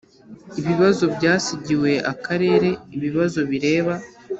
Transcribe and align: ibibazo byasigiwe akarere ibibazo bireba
ibibazo 0.59 1.03
byasigiwe 1.15 1.91
akarere 2.11 2.69
ibibazo 2.95 3.39
bireba 3.49 3.93